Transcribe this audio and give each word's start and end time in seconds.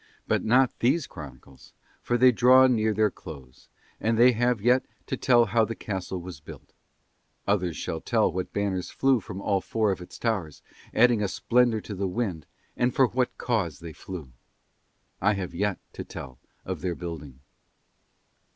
But 0.27 0.43
not 0.43 0.79
these 0.79 1.05
chronicles, 1.05 1.73
for 2.01 2.17
they 2.17 2.31
draw 2.31 2.65
near 2.65 2.91
their 2.91 3.11
close, 3.11 3.69
and 3.99 4.17
they 4.17 4.31
have 4.31 4.59
yet 4.59 4.83
to 5.05 5.15
tell 5.15 5.45
how 5.45 5.63
the 5.63 5.75
castle 5.75 6.19
was 6.19 6.39
built. 6.39 6.73
Others 7.45 7.77
shall 7.77 8.01
tell 8.01 8.31
what 8.31 8.51
banners 8.51 8.89
flew 8.89 9.19
from 9.19 9.39
all 9.43 9.61
four 9.61 9.91
of 9.91 10.01
its 10.01 10.17
towers, 10.17 10.63
adding 10.91 11.21
a 11.21 11.27
splendour 11.27 11.81
to 11.81 11.93
the 11.93 12.07
wind, 12.07 12.47
and 12.75 12.95
for 12.95 13.05
what 13.09 13.37
cause 13.37 13.77
they 13.79 13.93
flew. 13.93 14.31
I 15.21 15.33
have 15.33 15.53
yet 15.53 15.77
to 15.93 16.03
tell 16.03 16.39
of 16.65 16.81
their 16.81 16.95
building. 16.95 17.39